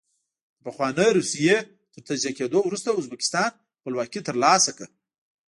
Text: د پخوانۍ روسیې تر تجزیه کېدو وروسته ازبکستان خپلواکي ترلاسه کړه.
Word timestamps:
د 0.55 0.59
پخوانۍ 0.65 1.09
روسیې 1.17 1.57
تر 1.93 1.99
تجزیه 2.07 2.31
کېدو 2.37 2.59
وروسته 2.65 2.89
ازبکستان 2.99 3.51
خپلواکي 3.79 4.19
ترلاسه 4.27 4.71
کړه. 4.77 4.87